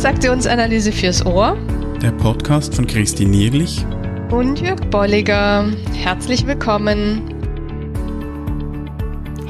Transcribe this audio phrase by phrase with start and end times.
[0.00, 1.58] Transaktionsanalyse fürs Ohr.
[2.00, 3.84] Der Podcast von Christine Nierlich
[4.30, 5.70] und Jörg Bolliger.
[5.92, 7.20] Herzlich willkommen.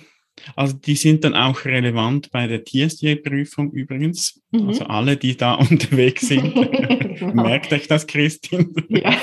[0.55, 4.41] also die sind dann auch relevant bei der TSJ-Prüfung übrigens.
[4.51, 4.67] Mhm.
[4.67, 6.53] Also alle, die da unterwegs sind,
[7.17, 7.43] genau.
[7.43, 8.69] merkt euch das, Christine.
[8.89, 9.15] Ja.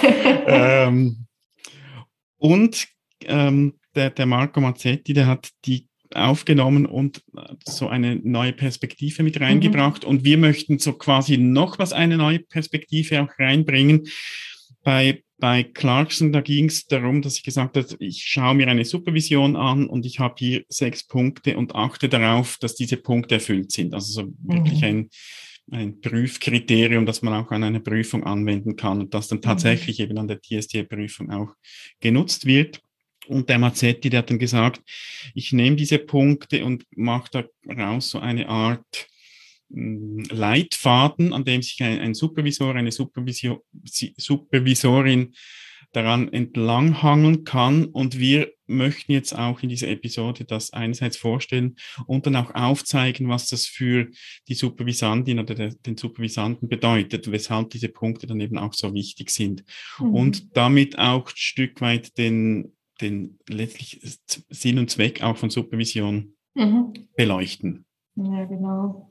[0.89, 1.27] ähm,
[2.39, 2.89] und
[3.27, 7.23] ähm, der, der Marco Mazzetti, der hat die aufgenommen und
[7.65, 10.05] so eine neue Perspektive mit reingebracht.
[10.05, 10.09] Mhm.
[10.09, 14.09] Und wir möchten so quasi noch was eine neue Perspektive auch reinbringen.
[14.83, 18.85] Bei, bei Clarkson, da ging es darum, dass ich gesagt habe, ich schaue mir eine
[18.85, 23.71] Supervision an und ich habe hier sechs Punkte und achte darauf, dass diese Punkte erfüllt
[23.73, 23.95] sind.
[23.95, 24.35] Also so mhm.
[24.49, 25.11] wirklich ein,
[25.71, 29.43] ein Prüfkriterium, das man auch an einer Prüfung anwenden kann und das dann mhm.
[29.43, 30.05] tatsächlich mhm.
[30.05, 31.55] eben an der TST-Prüfung auch
[32.01, 32.81] genutzt wird.
[33.27, 34.81] Und der Mazzetti, der hat dann gesagt,
[35.35, 39.09] ich nehme diese Punkte und mache daraus so eine Art
[39.73, 45.35] hm, Leitfaden, an dem sich ein, ein Supervisor, eine Supervisor, Supervisorin
[45.93, 47.87] daran entlanghangeln kann.
[47.87, 51.77] Und wir möchten jetzt auch in dieser Episode das einerseits vorstellen
[52.07, 54.09] und dann auch aufzeigen, was das für
[54.49, 59.31] die Supervisantin oder der, den Supervisanten bedeutet, weshalb diese Punkte dann eben auch so wichtig
[59.31, 59.65] sind.
[59.99, 60.15] Mhm.
[60.15, 64.01] Und damit auch ein Stück weit den den letztlich
[64.49, 66.93] Sinn und Zweck auch von Supervision mhm.
[67.17, 67.85] beleuchten.
[68.17, 69.11] Ja, genau.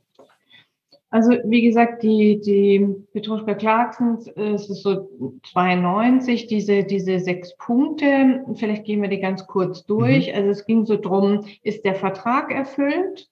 [1.11, 5.09] Also wie gesagt, die, die Petruschka Clarkson, es ist so
[5.51, 10.27] 92, diese, diese sechs Punkte, vielleicht gehen wir die ganz kurz durch.
[10.27, 10.35] Mhm.
[10.35, 13.27] Also es ging so drum, ist der Vertrag erfüllt?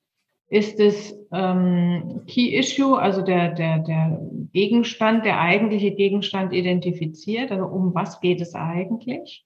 [0.50, 4.22] Ist es ähm, Key Issue, also der, der, der
[4.54, 7.52] Gegenstand, der eigentliche Gegenstand identifiziert?
[7.52, 9.46] Also um was geht es eigentlich?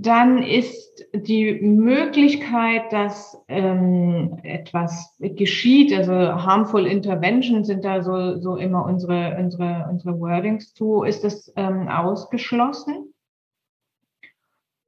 [0.00, 8.56] Dann ist die Möglichkeit, dass ähm, etwas geschieht, also harmful intervention sind da so, so
[8.56, 13.12] immer unsere, unsere, unsere Wordings zu, ist das ähm, ausgeschlossen.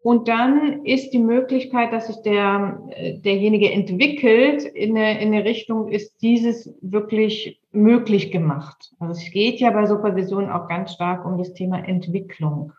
[0.02, 2.80] Und dann ist die Möglichkeit, dass sich der,
[3.22, 8.94] derjenige entwickelt in eine, in eine Richtung, ist dieses wirklich möglich gemacht.
[8.98, 12.72] Also es geht ja bei Supervision auch ganz stark um das Thema Entwicklung.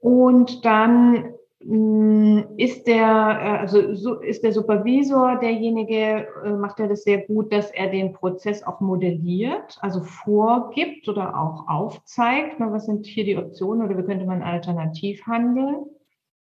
[0.00, 6.88] Und dann mm, ist der, äh, also so ist der Supervisor derjenige, äh, macht er
[6.88, 12.86] das sehr gut, dass er den Prozess auch modelliert, also vorgibt oder auch aufzeigt, was
[12.86, 15.86] sind hier die Optionen oder wie könnte man alternativ handeln.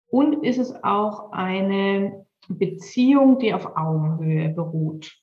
[0.09, 5.17] Und ist es auch eine Beziehung, die auf Augenhöhe beruht.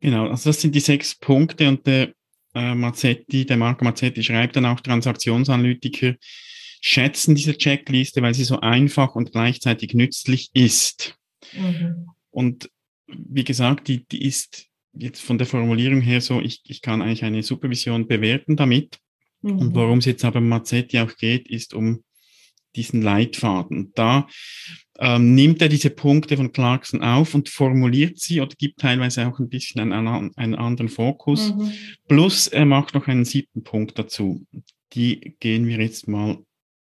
[0.00, 2.14] Genau, also das sind die sechs Punkte und der
[2.54, 6.14] äh, Mazzetti, der Marco Mazzetti schreibt dann auch Transaktionsanalytiker,
[6.80, 11.16] schätzen diese Checkliste, weil sie so einfach und gleichzeitig nützlich ist.
[11.52, 12.06] Mhm.
[12.30, 12.70] Und
[13.06, 17.24] wie gesagt, die, die ist jetzt von der Formulierung her so, ich, ich kann eigentlich
[17.24, 18.98] eine Supervision bewerten damit.
[19.42, 19.58] Mhm.
[19.58, 22.02] Und worum es jetzt aber Mazzetti auch geht, ist um
[22.76, 23.92] diesen Leitfaden.
[23.94, 24.26] Da
[24.98, 29.38] ähm, nimmt er diese Punkte von Clarkson auf und formuliert sie oder gibt teilweise auch
[29.38, 31.54] ein bisschen einen, einen anderen Fokus.
[31.54, 31.72] Mhm.
[32.08, 34.46] Plus er macht noch einen siebten Punkt dazu.
[34.92, 36.38] Die gehen wir jetzt mal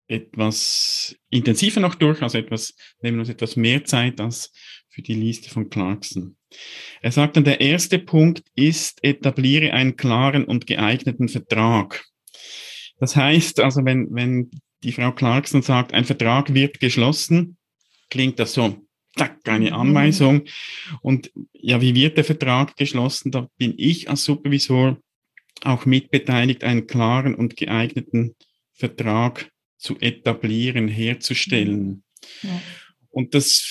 [0.06, 4.52] etwas intensiver noch durch, also etwas, nehmen uns etwas mehr Zeit als
[4.90, 6.36] für die Liste von Clarkson.
[7.00, 12.04] Er sagt dann, der erste Punkt ist, etabliere einen klaren und geeigneten Vertrag.
[12.98, 14.50] Das heißt also, wenn, wenn
[14.84, 17.56] die Frau Clarkson sagt, ein Vertrag wird geschlossen,
[18.10, 18.86] klingt das so,
[19.16, 19.76] zack, eine mhm.
[19.76, 20.44] Anweisung.
[21.00, 23.30] Und ja, wie wird der Vertrag geschlossen?
[23.30, 24.98] Da bin ich als Supervisor
[25.62, 28.34] auch mitbeteiligt, einen klaren und geeigneten
[28.72, 32.02] Vertrag zu etablieren, herzustellen.
[32.42, 32.60] Ja.
[33.10, 33.62] Und das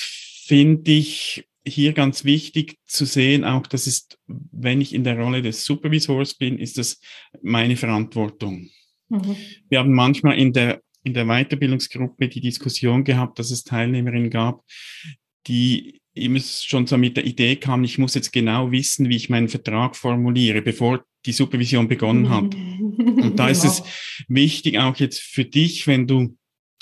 [0.45, 5.41] finde ich hier ganz wichtig zu sehen, auch das ist, wenn ich in der Rolle
[5.41, 6.99] des Supervisors bin, ist das
[7.41, 8.69] meine Verantwortung.
[9.09, 9.35] Mhm.
[9.69, 14.63] Wir haben manchmal in der, in der Weiterbildungsgruppe die Diskussion gehabt, dass es Teilnehmerinnen gab,
[15.47, 19.29] die immer schon so mit der Idee kamen, ich muss jetzt genau wissen, wie ich
[19.29, 22.55] meinen Vertrag formuliere, bevor die Supervision begonnen hat.
[22.55, 23.89] Und da ist es genau.
[24.29, 26.37] wichtig, auch jetzt für dich, wenn du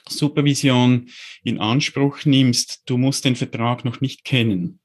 [0.07, 1.09] Supervision
[1.44, 4.79] in Anspruch nimmst, du musst den Vertrag noch nicht kennen,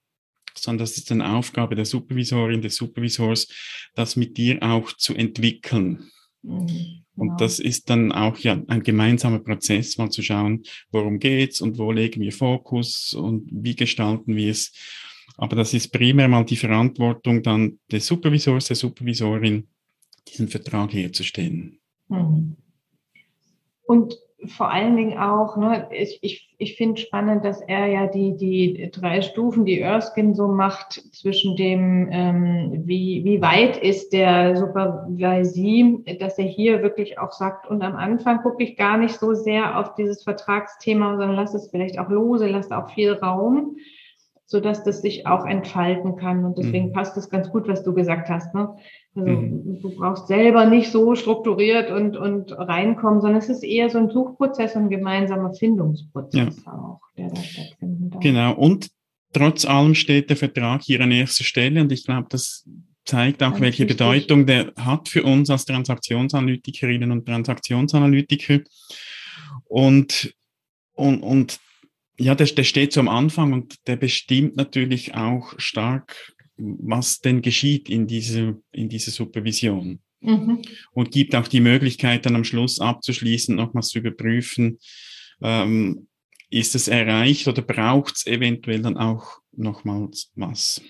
[0.56, 3.48] sondern das ist eine Aufgabe der Supervisorin, des Supervisors,
[3.94, 6.10] das mit dir auch zu entwickeln.
[6.42, 7.05] Mhm.
[7.16, 7.36] Und ja.
[7.36, 11.90] das ist dann auch ja ein gemeinsamer Prozess, mal zu schauen, worum geht's und wo
[11.90, 14.72] legen wir Fokus und wie gestalten wir es.
[15.38, 19.66] Aber das ist primär mal die Verantwortung dann des Supervisors, der Supervisorin,
[20.28, 21.78] diesen Vertrag herzustellen.
[22.08, 22.56] Mhm.
[23.84, 24.16] Und
[24.48, 28.90] vor allen Dingen auch, ne, ich, ich, ich finde spannend, dass er ja die, die
[28.92, 36.04] drei Stufen, die Erskine so macht, zwischen dem, ähm, wie, wie weit ist der Supervisie,
[36.18, 39.78] dass er hier wirklich auch sagt, und am Anfang gucke ich gar nicht so sehr
[39.78, 43.76] auf dieses Vertragsthema, sondern lass es vielleicht auch lose, lass auch viel Raum
[44.46, 46.44] so dass das sich auch entfalten kann.
[46.44, 46.92] Und deswegen mhm.
[46.92, 48.54] passt es ganz gut, was du gesagt hast.
[48.54, 48.76] Ne?
[49.16, 49.80] Also mhm.
[49.82, 54.08] du brauchst selber nicht so strukturiert und, und reinkommen, sondern es ist eher so ein
[54.08, 56.72] Suchprozess und ein gemeinsamer Findungsprozess ja.
[56.72, 58.22] auch, der da stattfinden darf.
[58.22, 58.54] Genau.
[58.54, 58.88] Und
[59.32, 62.64] trotz allem steht der Vertrag hier an erster Stelle und ich glaube, das
[63.04, 63.96] zeigt auch, Ganz welche wichtig.
[63.96, 68.60] Bedeutung der hat für uns als Transaktionsanalytikerinnen und Transaktionsanalytiker.
[69.64, 70.34] Und,
[70.94, 71.58] und, und
[72.18, 77.42] ja, der, der steht so am Anfang und der bestimmt natürlich auch stark was denn
[77.42, 80.00] geschieht in diese, in diese Supervision.
[80.20, 80.62] Mhm.
[80.92, 84.78] Und gibt auch die Möglichkeit, dann am Schluss abzuschließen, nochmals zu überprüfen,
[85.42, 86.08] ähm,
[86.48, 90.80] ist es erreicht oder braucht es eventuell dann auch nochmals was?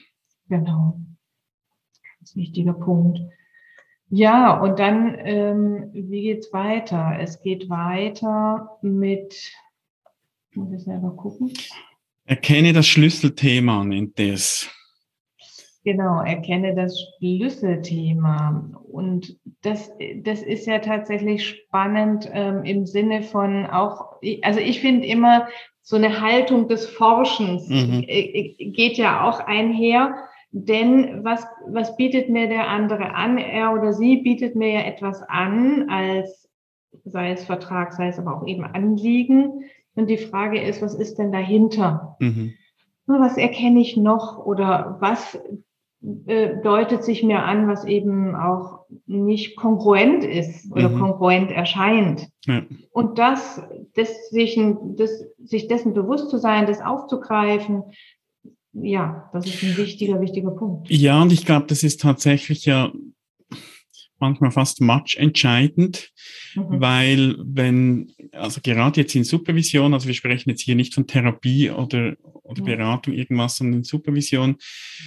[0.48, 1.00] Genau.
[2.18, 3.20] Ganz wichtiger Punkt.
[4.08, 7.16] Ja, und dann, ähm, wie geht's weiter?
[7.18, 9.34] Es geht weiter mit,
[10.56, 11.52] muss ich selber gucken.
[12.24, 14.70] Erkenne das Schlüsselthema, nennt es.
[15.84, 18.72] Genau, erkenne das Schlüsselthema.
[18.90, 19.90] Und das,
[20.22, 25.46] das ist ja tatsächlich spannend ähm, im Sinne von auch, also ich finde immer,
[25.82, 28.04] so eine Haltung des Forschens mhm.
[28.08, 30.16] Äh, äh, geht ja auch einher.
[30.50, 33.38] Denn was, was bietet mir der andere an?
[33.38, 36.48] Er oder sie bietet mir ja etwas an, als
[37.04, 39.64] sei es Vertrag, sei es aber auch eben Anliegen.
[39.96, 42.16] Und die Frage ist, was ist denn dahinter?
[42.20, 42.54] Mhm.
[43.06, 45.38] Was erkenne ich noch oder was
[46.26, 51.00] äh, deutet sich mir an, was eben auch nicht kongruent ist oder mhm.
[51.00, 52.28] kongruent erscheint.
[52.44, 52.62] Ja.
[52.90, 53.60] Und das,
[53.94, 54.60] das sich,
[54.96, 57.82] das, sich dessen bewusst zu sein, das aufzugreifen,
[58.72, 60.90] ja, das ist ein wichtiger, wichtiger Punkt.
[60.90, 62.92] Ja, und ich glaube, das ist tatsächlich ja
[64.18, 66.12] manchmal fast matchentscheidend,
[66.54, 66.80] mhm.
[66.80, 71.70] weil wenn, also gerade jetzt in Supervision, also wir sprechen jetzt hier nicht von Therapie
[71.70, 72.66] oder, oder mhm.
[72.66, 74.56] Beratung, irgendwas, sondern in Supervision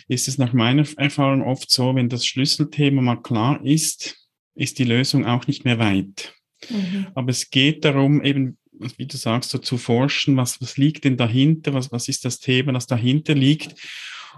[0.08, 4.84] ist es nach meiner Erfahrung oft so, wenn das Schlüsselthema mal klar ist, ist die
[4.84, 6.34] Lösung auch nicht mehr weit.
[6.70, 7.08] Mhm.
[7.16, 8.58] Aber es geht darum, eben,
[8.98, 12.39] wie du sagst, so zu forschen, was, was liegt denn dahinter, was, was ist das
[12.39, 13.75] Thema, das dahinter liegt.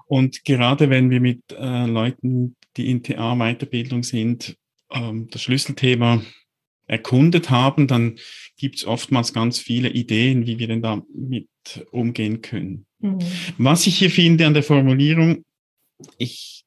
[0.06, 4.56] Und gerade wenn wir mit äh, Leuten, die in TA-Weiterbildung sind,
[4.92, 6.22] ähm, das Schlüsselthema
[6.91, 8.19] erkundet haben, dann
[8.57, 11.48] gibt es oftmals ganz viele Ideen, wie wir denn damit
[11.91, 12.86] umgehen können.
[13.00, 13.19] Mhm.
[13.57, 15.45] Was ich hier finde an der Formulierung,
[16.17, 16.65] ich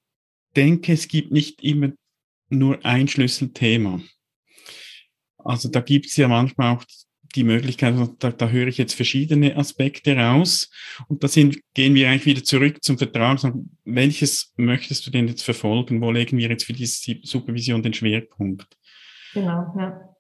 [0.57, 1.93] denke, es gibt nicht immer
[2.49, 4.01] nur ein Schlüsselthema.
[5.37, 6.85] Also da gibt es ja manchmal auch
[7.35, 10.71] die Möglichkeit, da, da höre ich jetzt verschiedene Aspekte raus
[11.09, 13.41] und da sind, gehen wir eigentlich wieder zurück zum Vertrag.
[13.41, 16.01] Sagen, welches möchtest du denn jetzt verfolgen?
[16.01, 18.69] Wo legen wir jetzt für diese Supervision den Schwerpunkt?
[19.35, 20.14] Genau, ja.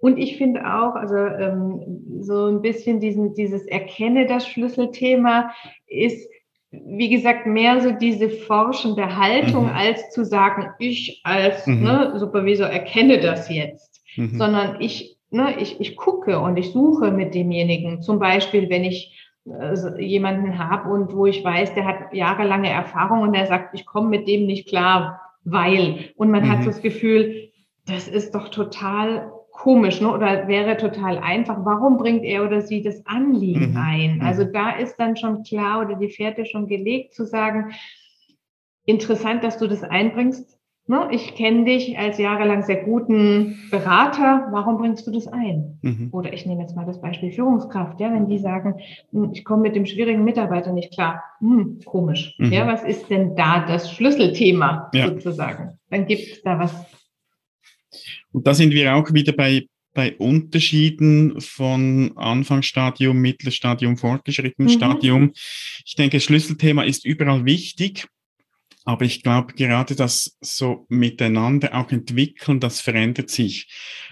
[0.00, 5.52] Und ich finde auch, also ähm, so ein bisschen diesen, dieses Erkenne das Schlüsselthema
[5.86, 6.28] ist,
[6.70, 9.74] wie gesagt, mehr so diese forschende Haltung, mhm.
[9.74, 11.82] als zu sagen, ich als mhm.
[11.82, 14.38] ne, Supervisor erkenne das jetzt, mhm.
[14.38, 18.02] sondern ich ne, ich, ich gucke und ich suche mit demjenigen.
[18.02, 19.16] Zum Beispiel, wenn ich
[19.46, 23.86] äh, jemanden habe und wo ich weiß, der hat jahrelange Erfahrung und der sagt, ich
[23.86, 26.10] komme mit dem nicht klar, weil.
[26.16, 26.50] Und man mhm.
[26.50, 27.50] hat das Gefühl,
[27.86, 30.12] das ist doch total komisch, ne?
[30.12, 31.58] Oder wäre total einfach.
[31.64, 33.76] Warum bringt er oder sie das Anliegen mhm.
[33.76, 34.14] ein?
[34.16, 34.22] Mhm.
[34.22, 37.72] Also da ist dann schon klar oder die Fährte schon gelegt zu sagen,
[38.86, 44.76] interessant, dass du das einbringst ne, ich kenne dich als jahrelang sehr guten Berater, warum
[44.76, 45.78] bringst du das ein?
[45.82, 46.08] Mhm.
[46.12, 48.74] Oder ich nehme jetzt mal das Beispiel Führungskraft, ja, wenn die sagen,
[49.12, 52.34] hm, ich komme mit dem schwierigen Mitarbeiter nicht klar, hm, komisch.
[52.38, 52.52] Mhm.
[52.52, 55.08] Ja, was ist denn da das Schlüsselthema ja.
[55.08, 55.78] sozusagen?
[55.88, 56.74] Dann gibt es da was.
[58.32, 64.76] Und da sind wir auch wieder bei bei Unterschieden von Anfangsstadium, Mittelstadium, fortgeschrittenem mhm.
[64.76, 65.32] Stadium.
[65.84, 68.06] Ich denke, Schlüsselthema ist überall wichtig.
[68.90, 73.68] Aber ich glaube, gerade das so miteinander auch entwickeln, das verändert sich.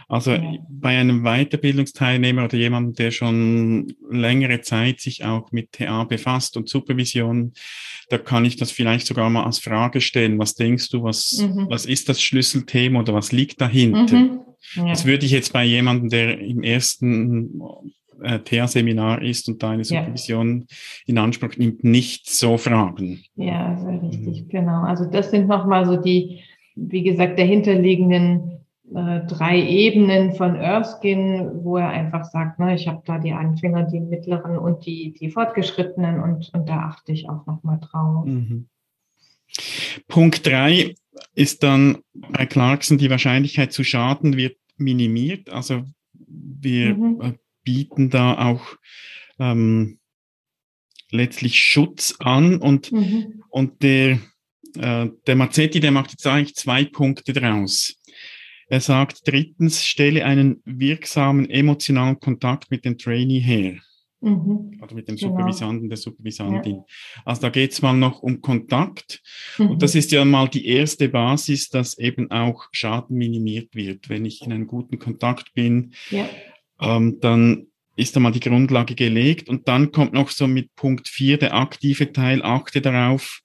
[0.07, 0.55] Also ja.
[0.71, 6.69] bei einem Weiterbildungsteilnehmer oder jemandem, der schon längere Zeit sich auch mit TA befasst und
[6.69, 7.55] Supervision,
[8.09, 10.39] da kann ich das vielleicht sogar mal als Frage stellen.
[10.39, 11.67] Was denkst du, was, mhm.
[11.69, 14.17] was ist das Schlüsselthema oder was liegt dahinter?
[14.17, 14.41] Mhm.
[14.77, 14.91] Ja.
[14.91, 17.61] Das würde ich jetzt bei jemandem, der im ersten
[18.23, 20.77] äh, TH-Seminar ist und da eine Supervision ja.
[21.07, 23.23] in Anspruch nimmt, nicht so fragen.
[23.37, 24.49] Ja, sehr richtig, mhm.
[24.49, 24.83] genau.
[24.83, 26.41] Also das sind nochmal so die,
[26.75, 28.59] wie gesagt, dahinterliegenden
[28.95, 33.85] äh, drei Ebenen von Erskine, wo er einfach sagt, ne, ich habe da die Anfänger,
[33.85, 38.25] die mittleren und die, die fortgeschrittenen und, und da achte ich auch nochmal drauf.
[38.25, 38.69] Mhm.
[40.07, 40.95] Punkt drei
[41.35, 45.51] ist dann bei Clarkson die Wahrscheinlichkeit zu schaden wird minimiert.
[45.51, 45.83] Also
[46.15, 47.39] wir mhm.
[47.69, 48.63] Bieten da auch
[49.39, 49.99] ähm,
[51.11, 53.43] letztlich Schutz an und, mhm.
[53.51, 54.21] und der,
[54.79, 57.95] äh, der Mazzetti, der macht jetzt eigentlich zwei Punkte draus.
[58.71, 63.77] Er sagt drittens, stelle einen wirksamen emotionalen Kontakt mit dem Trainee her.
[64.21, 64.81] Mhm.
[64.83, 65.19] Oder mit dem.
[65.19, 65.89] Supervisanten, genau.
[65.91, 66.77] der Supervisantin.
[66.77, 66.85] Ja.
[67.27, 69.23] Also da geht es mal noch um Kontakt.
[69.59, 69.73] Mhm.
[69.73, 74.09] Und das ist ja mal die erste Basis, dass eben auch Schaden minimiert wird.
[74.09, 76.29] Wenn ich in einem guten Kontakt bin, ja
[76.81, 77.67] ähm, dann
[77.97, 81.55] ist da mal die Grundlage gelegt und dann kommt noch so mit Punkt 4 der
[81.55, 83.41] aktive Teil, achte darauf,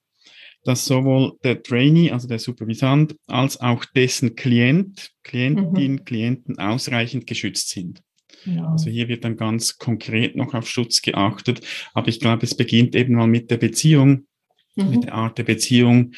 [0.64, 6.04] dass sowohl der Trainee, also der Supervisant, als auch dessen Klient, Klientin, mhm.
[6.04, 8.00] Klienten ausreichend geschützt sind.
[8.46, 8.66] Ja.
[8.68, 11.60] Also hier wird dann ganz konkret noch auf Schutz geachtet.
[11.92, 14.26] Aber ich glaube, es beginnt eben mal mit der Beziehung,
[14.74, 14.90] mhm.
[14.90, 16.12] mit der Art der Beziehung,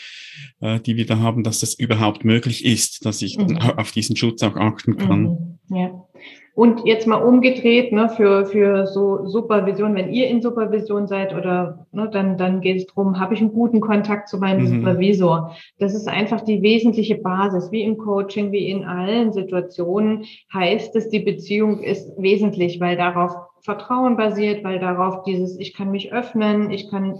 [0.61, 3.57] äh, die wir da haben, dass das überhaupt möglich ist, dass ich mhm.
[3.57, 5.59] auf diesen Schutz auch achten kann.
[5.69, 5.77] Mhm.
[5.77, 6.09] Ja.
[6.57, 11.87] Und jetzt mal umgedreht, ne, für, für so Supervision, wenn ihr in Supervision seid oder
[11.93, 14.69] ne, dann, dann geht es darum, habe ich einen guten Kontakt zu meinem mhm.
[14.69, 15.55] Supervisor.
[15.79, 21.11] Das ist einfach die wesentliche Basis, wie im Coaching, wie in allen Situationen heißt es,
[21.11, 26.71] die Beziehung ist wesentlich, weil darauf Vertrauen basiert, weil darauf dieses, ich kann mich öffnen,
[26.71, 27.19] ich kann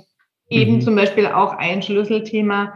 [0.49, 0.81] eben mhm.
[0.81, 2.73] zum Beispiel auch ein Schlüsselthema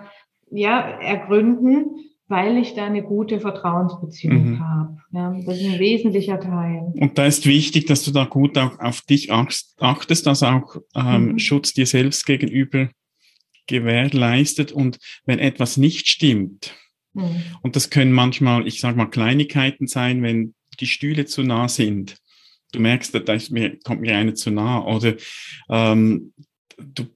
[0.51, 4.61] ja, ergründen weil ich da eine gute Vertrauensbeziehung mhm.
[4.61, 4.99] habe.
[5.13, 6.93] Ja, das ist ein wesentlicher Teil.
[6.95, 11.33] Und da ist wichtig, dass du da gut auch auf dich achtest, dass auch ähm,
[11.33, 11.39] mhm.
[11.41, 12.89] Schutz dir selbst gegenüber
[13.67, 16.73] gewährleistet und wenn etwas nicht stimmt,
[17.15, 17.43] mhm.
[17.63, 22.17] und das können manchmal, ich sage mal, Kleinigkeiten sein, wenn die Stühle zu nah sind.
[22.73, 25.15] Du merkst, da ist mir, kommt mir eine zu nah oder
[25.69, 26.33] ähm,
[26.79, 27.07] du,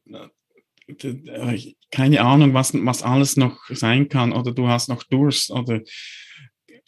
[1.94, 5.80] keine Ahnung, was, was alles noch sein kann oder du hast noch Durst oder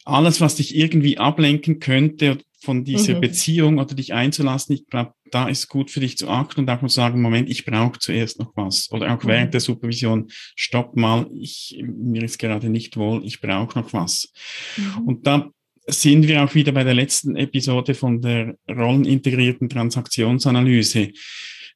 [0.03, 3.21] alles, was dich irgendwie ablenken könnte von dieser mhm.
[3.21, 6.81] Beziehung oder dich einzulassen, ich glaube, da ist gut für dich zu achten und auch
[6.81, 8.91] mal sagen, Moment, ich brauche zuerst noch was.
[8.91, 9.27] Oder auch mhm.
[9.29, 14.33] während der Supervision, stopp mal, ich, mir ist gerade nicht wohl, ich brauche noch was.
[14.75, 15.03] Mhm.
[15.07, 15.49] Und da
[15.85, 21.13] sind wir auch wieder bei der letzten Episode von der rollenintegrierten Transaktionsanalyse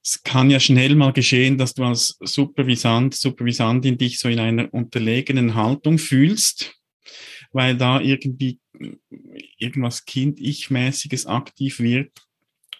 [0.03, 4.74] es kann ja schnell mal geschehen, dass du als Supervisant, Supervisantin dich so in einer
[4.74, 6.75] unterlegenen Haltung fühlst,
[7.51, 8.60] weil da irgendwie
[9.58, 12.12] irgendwas Kind-Ich-mäßiges aktiv wird.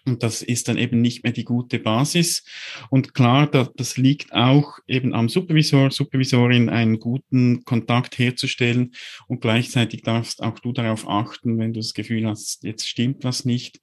[0.04, 2.44] Und das ist dann eben nicht mehr die gute Basis.
[2.90, 8.94] Und klar, das liegt auch eben am Supervisor, Supervisorin, einen guten Kontakt herzustellen.
[9.28, 13.44] Und gleichzeitig darfst auch du darauf achten, wenn du das Gefühl hast, jetzt stimmt was
[13.44, 13.80] nicht,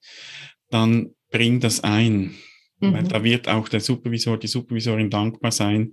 [0.68, 2.34] dann bring das ein.
[2.80, 2.94] Mhm.
[2.94, 5.92] Weil da wird auch der Supervisor, die Supervisorin dankbar sein,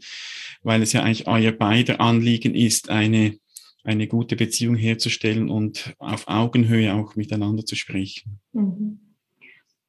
[0.63, 3.38] weil es ja eigentlich euer beider Anliegen ist, eine,
[3.84, 8.39] eine gute Beziehung herzustellen und auf Augenhöhe auch miteinander zu sprechen.
[8.53, 9.00] Mhm.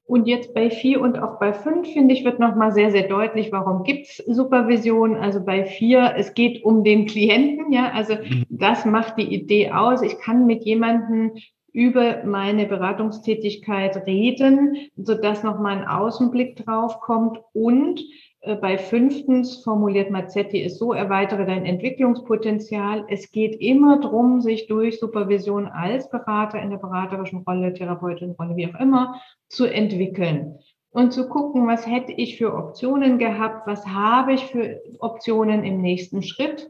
[0.09, 3.52] Und jetzt bei vier und auch bei fünf, finde ich, wird nochmal sehr, sehr deutlich,
[3.52, 5.17] warum gibt's Supervision.
[5.17, 8.47] Also bei vier, es geht um den Klienten, ja, also mhm.
[8.49, 10.00] das macht die Idee aus.
[10.00, 11.33] Ich kann mit jemandem
[11.78, 18.02] über meine Beratungstätigkeit reden, so dass noch mal ein Außenblick drauf kommt und
[18.40, 23.04] äh, bei fünftens formuliert Mazzetti es so, erweitere dein Entwicklungspotenzial.
[23.08, 28.56] Es geht immer drum, sich durch Supervision als Berater in der beraterischen Rolle, Therapeutin Rolle,
[28.56, 30.58] wie auch immer, zu entwickeln
[30.90, 35.80] und zu gucken, was hätte ich für Optionen gehabt, was habe ich für Optionen im
[35.80, 36.68] nächsten Schritt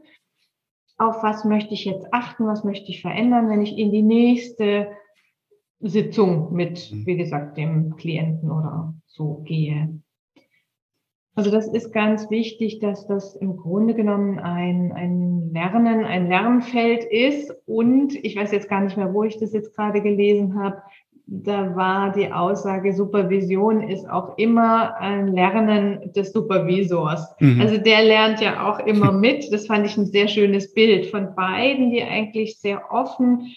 [0.99, 4.89] auf was möchte ich jetzt achten, was möchte ich verändern, wenn ich in die nächste
[5.81, 7.05] Sitzung mit, mhm.
[7.05, 9.99] wie gesagt, dem Klienten oder so gehe.
[11.35, 17.05] Also das ist ganz wichtig, dass das im Grunde genommen ein, ein Lernen, ein Lernfeld
[17.05, 17.53] ist.
[17.65, 20.81] Und ich weiß jetzt gar nicht mehr, wo ich das jetzt gerade gelesen habe.
[21.27, 27.33] Da war die Aussage, Supervision ist auch immer ein Lernen des Supervisors.
[27.39, 27.61] Mhm.
[27.61, 29.53] Also der lernt ja auch immer mit.
[29.53, 33.53] Das fand ich ein sehr schönes Bild von beiden, die eigentlich sehr offen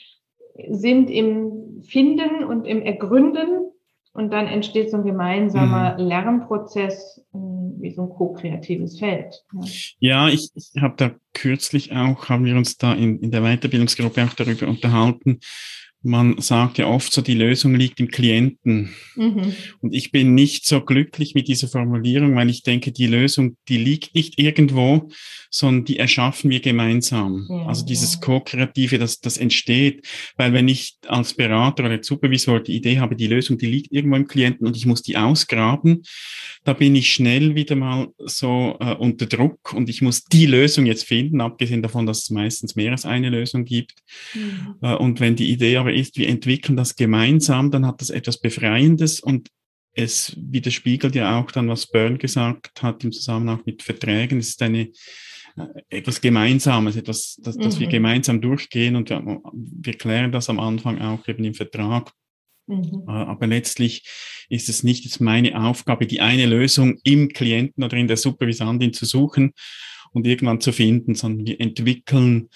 [0.70, 3.68] sind im Finden und im Ergründen.
[4.14, 6.06] Und dann entsteht so ein gemeinsamer mhm.
[6.06, 9.42] Lernprozess, hm, wie so ein ko-kreatives Feld.
[9.52, 13.40] Ja, ja ich, ich habe da kürzlich auch, haben wir uns da in, in der
[13.40, 15.40] Weiterbildungsgruppe auch darüber unterhalten,
[16.02, 18.94] man sagt ja oft so, die Lösung liegt im Klienten.
[19.14, 19.54] Mhm.
[19.80, 23.78] Und ich bin nicht so glücklich mit dieser Formulierung, weil ich denke, die Lösung, die
[23.78, 25.10] liegt nicht irgendwo,
[25.50, 27.46] sondern die erschaffen wir gemeinsam.
[27.48, 28.20] Ja, also dieses ja.
[28.20, 30.06] Co-Kreative, das, das entsteht.
[30.36, 34.16] Weil wenn ich als Berater oder Supervisor die Idee habe, die Lösung, die liegt irgendwo
[34.16, 36.02] im Klienten und ich muss die ausgraben,
[36.64, 40.86] da bin ich schnell wieder mal so äh, unter Druck und ich muss die Lösung
[40.86, 43.94] jetzt finden, abgesehen davon, dass es meistens mehr als eine Lösung gibt.
[44.34, 44.76] Mhm.
[44.80, 48.40] Äh, und wenn die Idee aber ist, wir entwickeln das gemeinsam, dann hat das etwas
[48.40, 49.48] Befreiendes und
[49.94, 54.38] es widerspiegelt ja auch dann, was Byrne gesagt hat im Zusammenhang mit Verträgen.
[54.38, 54.88] Es ist eine
[55.56, 57.80] äh, etwas Gemeinsames, etwas, das, das mhm.
[57.80, 59.22] wir gemeinsam durchgehen und wir,
[59.52, 62.12] wir klären das am Anfang auch eben im Vertrag.
[62.66, 63.04] Mhm.
[63.06, 64.04] Äh, aber letztlich
[64.48, 68.94] ist es nicht jetzt meine Aufgabe, die eine Lösung im Klienten oder in der Supervisantin
[68.94, 69.52] zu suchen
[70.12, 72.48] und irgendwann zu finden, sondern wir entwickeln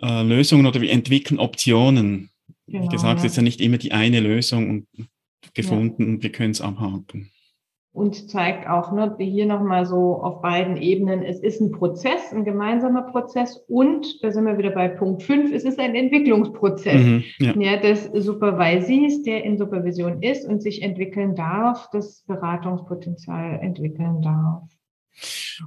[0.00, 2.30] äh, Lösungen oder wir entwickeln Optionen.
[2.68, 4.86] Genau, Wie gesagt, es ist ja nicht immer die eine Lösung
[5.54, 6.08] gefunden ja.
[6.08, 7.30] und wir können es abhaken
[7.98, 12.44] und zeigt auch ne, hier nochmal so auf beiden Ebenen, es ist ein Prozess, ein
[12.44, 17.24] gemeinsamer Prozess und, da sind wir wieder bei Punkt 5, es ist ein Entwicklungsprozess mhm,
[17.40, 17.54] ja.
[17.56, 24.62] ja, des Supervisees, der in Supervision ist und sich entwickeln darf, das Beratungspotenzial entwickeln darf.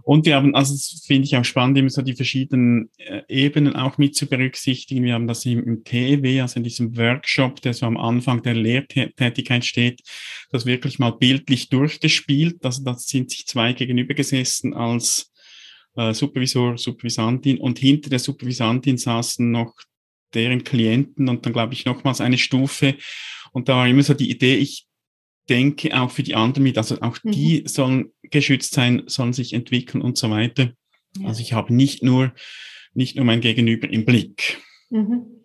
[0.04, 3.76] Und wir haben, also das finde ich auch spannend, immer so die verschiedenen äh, Ebenen
[3.76, 5.04] auch mit zu berücksichtigen.
[5.04, 8.54] Wir haben das im, im TEW, also in diesem Workshop, der so am Anfang der
[8.54, 10.02] Lehrtätigkeit steht,
[10.52, 12.66] das wirklich mal bildlich durchgespielt.
[12.66, 15.32] Also das sind sich zwei gegenüber gesessen als
[15.96, 19.74] äh, Supervisor, Supervisantin und hinter der Supervisantin saßen noch
[20.34, 22.96] deren Klienten und dann glaube ich nochmals eine Stufe.
[23.52, 24.88] Und da war immer so die Idee, ich
[25.50, 27.32] denke auch für die anderen mit, also auch mhm.
[27.32, 30.74] die sollen geschützt sein, sollen sich entwickeln und so weiter.
[31.18, 31.28] Ja.
[31.28, 32.34] Also ich habe nicht nur,
[32.94, 34.60] nicht nur mein Gegenüber im Blick.
[34.90, 35.41] Mhm.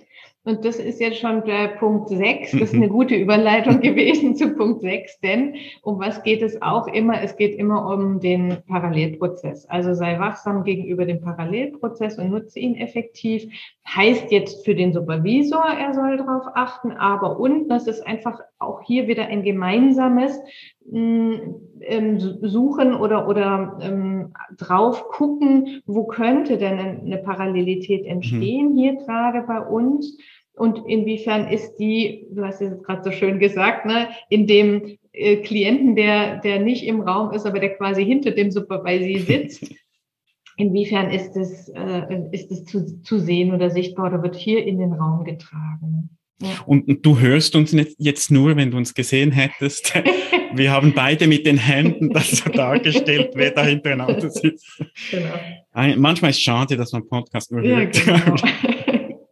[0.46, 2.52] Und das ist jetzt schon der Punkt 6.
[2.52, 6.86] Das ist eine gute Überleitung gewesen zu Punkt 6, denn um was geht es auch
[6.86, 7.20] immer?
[7.20, 9.66] Es geht immer um den Parallelprozess.
[9.66, 13.52] Also sei wachsam gegenüber dem Parallelprozess und nutze ihn effektiv.
[13.88, 18.82] Heißt jetzt für den Supervisor, er soll darauf achten, aber und das ist einfach auch
[18.82, 20.38] hier wieder ein gemeinsames
[22.42, 28.10] Suchen oder, oder ähm, drauf gucken, wo könnte denn eine Parallelität mhm.
[28.10, 28.78] entstehen mhm.
[28.78, 30.16] hier gerade bei uns
[30.56, 35.36] und inwiefern ist die, du hast es gerade so schön gesagt, ne, in dem äh,
[35.36, 39.74] Klienten, der, der nicht im Raum ist, aber der quasi hinter dem Supervisor sitzt,
[40.56, 44.78] inwiefern ist es, äh, ist es zu, zu sehen oder sichtbar oder wird hier in
[44.78, 46.16] den Raum getragen?
[46.40, 46.48] Ja.
[46.66, 49.94] Und, und, du hörst uns jetzt nur, wenn du uns gesehen hättest.
[50.54, 54.66] Wir haben beide mit den Händen das so dargestellt, wer da hintereinander sitzt.
[55.10, 55.96] Genau.
[55.96, 57.96] Manchmal ist es schade, dass man Podcast nur hört.
[58.06, 58.36] Ja, genau.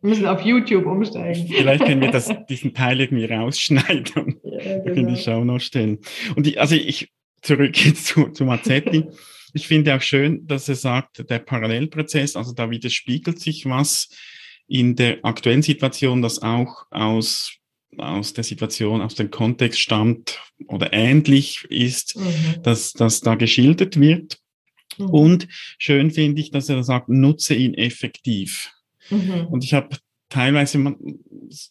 [0.04, 1.48] Wir müssen auf YouTube umsteigen.
[1.48, 4.96] Vielleicht können wir das, diesen Teil irgendwie rausschneiden und ja, genau.
[4.96, 5.98] in die Show noch stellen.
[6.36, 7.08] Und die, also ich
[7.40, 9.06] zurück jetzt zu, zu Mazzetti.
[9.54, 14.10] ich finde auch schön, dass er sagt, der Parallelprozess, also da widerspiegelt sich was
[14.66, 17.58] in der aktuellen Situation, das auch aus
[17.98, 22.62] aus der Situation, aus dem Kontext stammt oder ähnlich ist, mhm.
[22.62, 24.38] dass das da geschildert wird.
[24.98, 25.10] Mhm.
[25.10, 25.48] Und
[25.78, 28.72] schön finde ich, dass er sagt, nutze ihn effektiv.
[29.10, 29.46] Mhm.
[29.50, 29.96] Und ich habe
[30.28, 30.96] teilweise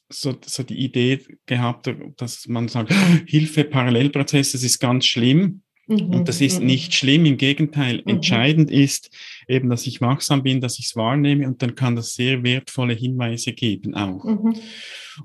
[0.09, 2.93] so, so die Idee gehabt, dass man sagt,
[3.27, 5.61] Hilfe, Parallelprozess, das ist ganz schlimm.
[5.87, 6.05] Mhm.
[6.09, 6.67] Und das ist mhm.
[6.67, 7.97] nicht schlimm, im Gegenteil.
[7.97, 8.15] Mhm.
[8.15, 9.09] Entscheidend ist
[9.47, 12.93] eben, dass ich wachsam bin, dass ich es wahrnehme und dann kann das sehr wertvolle
[12.93, 14.23] Hinweise geben auch.
[14.23, 14.55] Mhm.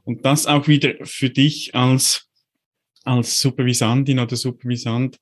[0.05, 2.29] Und das auch wieder für dich als,
[3.05, 5.19] als Supervisantin oder Supervisant,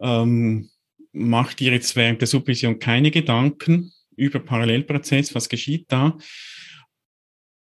[0.00, 0.70] ähm,
[1.12, 6.18] mach dir jetzt während der Supervision keine Gedanken, über Parallelprozess, was geschieht da.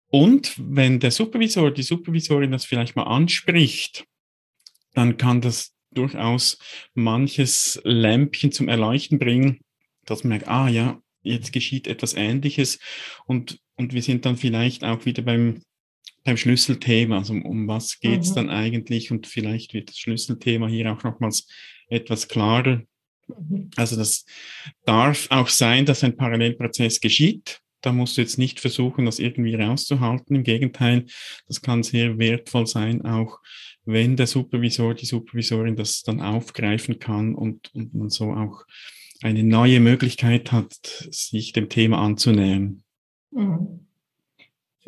[0.08, 4.06] Und wenn der Supervisor, die Supervisorin das vielleicht mal anspricht,
[4.94, 6.58] dann kann das durchaus
[6.94, 9.60] manches Lämpchen zum Erleuchten bringen,
[10.06, 12.78] dass man merkt, ah ja, jetzt geschieht etwas Ähnliches
[13.26, 15.62] und, und wir sind dann vielleicht auch wieder beim,
[16.24, 18.34] beim Schlüsselthema, also um, um was geht es mhm.
[18.34, 21.48] dann eigentlich und vielleicht wird das Schlüsselthema hier auch nochmals
[21.88, 22.82] etwas klarer.
[23.28, 23.70] Mhm.
[23.76, 24.24] Also das
[24.84, 27.60] darf auch sein, dass ein Parallelprozess geschieht.
[27.82, 30.34] Da musst du jetzt nicht versuchen, das irgendwie rauszuhalten.
[30.34, 31.04] Im Gegenteil,
[31.46, 33.38] das kann sehr wertvoll sein, auch
[33.84, 38.64] wenn der Supervisor, die Supervisorin das dann aufgreifen kann und, und man so auch
[39.22, 40.74] eine neue Möglichkeit hat,
[41.10, 42.82] sich dem Thema anzunähern.
[43.30, 43.80] Mhm.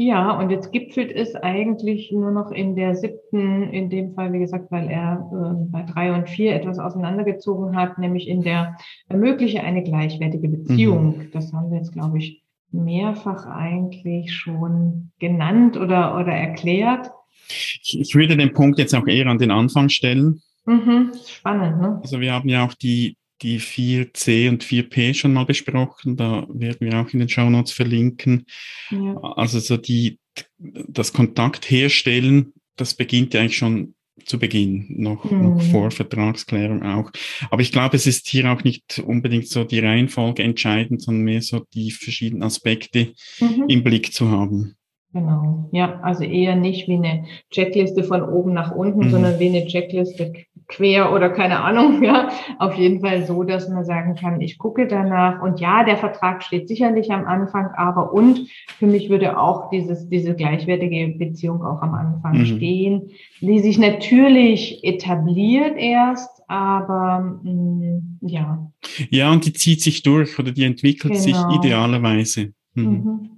[0.01, 4.39] Ja, und jetzt gipfelt es eigentlich nur noch in der siebten, in dem Fall, wie
[4.39, 8.77] gesagt, weil er äh, bei drei und vier etwas auseinandergezogen hat, nämlich in der
[9.09, 11.19] ermögliche eine gleichwertige Beziehung.
[11.19, 11.31] Mhm.
[11.33, 17.11] Das haben wir jetzt, glaube ich, mehrfach eigentlich schon genannt oder, oder erklärt.
[17.49, 20.43] Ich, ich würde den Punkt jetzt auch eher an den Anfang stellen.
[20.65, 21.99] Mhm, spannend, ne?
[22.03, 26.17] Also wir haben ja auch die, die 4C und 4P schon mal besprochen.
[26.17, 28.47] Da werden wir auch in den Show Notes verlinken.
[28.91, 29.17] Ja.
[29.37, 30.19] Also so die,
[30.59, 35.43] das Kontakt herstellen, das beginnt ja eigentlich schon zu Beginn, noch, mhm.
[35.43, 37.11] noch vor Vertragsklärung auch.
[37.51, 41.43] Aber ich glaube, es ist hier auch nicht unbedingt so die Reihenfolge entscheidend, sondern mehr
[41.43, 43.65] so die verschiedenen Aspekte mhm.
[43.69, 44.77] im Blick zu haben.
[45.15, 49.11] Genau, ja, also eher nicht wie eine Checkliste von oben nach unten, mhm.
[49.11, 50.35] sondern wie eine Checkliste
[50.67, 52.29] quer oder keine Ahnung, ja.
[52.59, 56.43] Auf jeden Fall so, dass man sagen kann, ich gucke danach und ja, der Vertrag
[56.43, 61.81] steht sicherlich am Anfang, aber und für mich würde auch dieses, diese gleichwertige Beziehung auch
[61.81, 62.45] am Anfang mhm.
[62.45, 68.71] stehen, die sich natürlich etabliert erst, aber mh, mm, ja.
[69.09, 71.25] Ja, und die zieht sich durch oder die entwickelt genau.
[71.25, 72.53] sich idealerweise.
[72.75, 73.38] Mhm.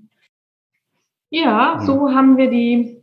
[1.31, 1.39] Mhm.
[1.39, 3.01] Ja, so haben wir die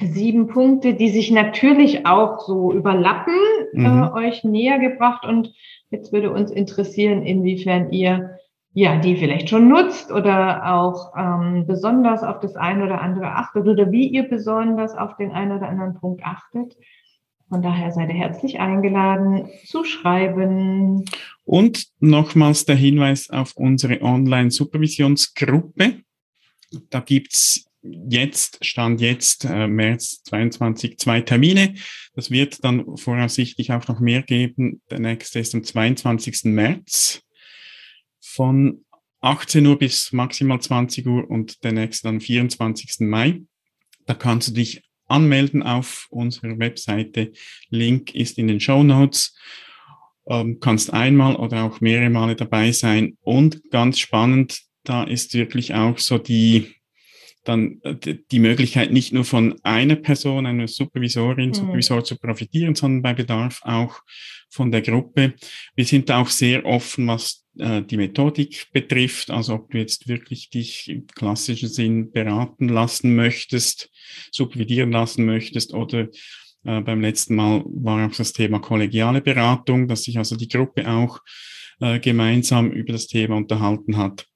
[0.00, 3.34] sieben Punkte, die sich natürlich auch so überlappen,
[3.74, 4.02] äh, mhm.
[4.02, 5.24] äh, euch näher gebracht.
[5.24, 5.52] Und
[5.90, 8.38] jetzt würde uns interessieren, inwiefern ihr
[8.72, 13.66] ja die vielleicht schon nutzt oder auch ähm, besonders auf das eine oder andere achtet
[13.66, 16.76] oder wie ihr besonders auf den einen oder anderen Punkt achtet.
[17.48, 21.04] Von daher seid ihr herzlich eingeladen zu schreiben.
[21.44, 25.94] Und nochmals der Hinweis auf unsere Online-Supervisionsgruppe.
[26.90, 31.74] Da gibt's jetzt, Stand jetzt, äh, März 22, zwei Termine.
[32.14, 34.82] Das wird dann voraussichtlich auch noch mehr geben.
[34.90, 36.44] Der nächste ist am 22.
[36.44, 37.22] März
[38.20, 38.84] von
[39.20, 43.00] 18 Uhr bis maximal 20 Uhr und der nächste am 24.
[43.00, 43.42] Mai.
[44.06, 47.32] Da kannst du dich anmelden auf unserer Webseite.
[47.68, 49.36] Link ist in den Show Notes.
[50.26, 53.16] Ähm, kannst einmal oder auch mehrere Male dabei sein.
[53.22, 56.74] Und ganz spannend, da ist wirklich auch so die,
[57.44, 61.54] dann äh, die Möglichkeit, nicht nur von einer Person, einer Supervisorin, mhm.
[61.54, 64.00] Supervisor zu profitieren, sondern bei Bedarf auch
[64.48, 65.34] von der Gruppe.
[65.74, 70.50] Wir sind auch sehr offen, was äh, die Methodik betrifft, also ob du jetzt wirklich
[70.50, 73.90] dich im klassischen Sinn beraten lassen möchtest,
[74.32, 76.08] supervidieren lassen möchtest oder
[76.64, 80.88] äh, beim letzten Mal war auch das Thema kollegiale Beratung, dass sich also die Gruppe
[80.88, 81.20] auch
[81.80, 84.26] äh, gemeinsam über das Thema unterhalten hat.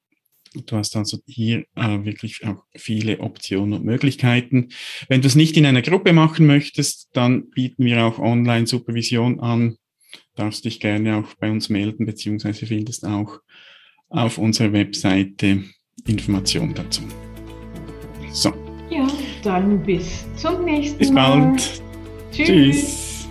[0.66, 4.68] Du hast also hier äh, wirklich auch viele Optionen und Möglichkeiten.
[5.08, 9.76] Wenn du es nicht in einer Gruppe machen möchtest, dann bieten wir auch Online-Supervision an.
[10.36, 13.40] Darfst dich gerne auch bei uns melden, beziehungsweise findest auch
[14.08, 15.64] auf unserer Webseite
[16.06, 17.02] Informationen dazu.
[18.32, 18.52] So.
[18.90, 19.06] Ja,
[19.42, 21.52] dann bis zum nächsten bis Mal.
[21.52, 21.82] Bis bald.
[22.32, 22.46] Tschüss.
[22.46, 23.28] Tschüss.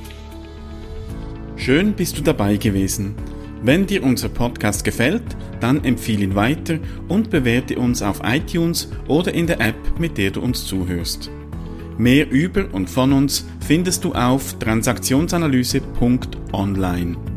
[1.56, 3.16] Schön bist du dabei gewesen.
[3.62, 5.24] Wenn dir unser Podcast gefällt,
[5.64, 10.32] dann empfehle ihn weiter und bewerte uns auf iTunes oder in der App, mit der
[10.32, 11.32] du uns zuhörst.
[11.98, 17.33] Mehr über und von uns findest du auf transaktionsanalyse.online.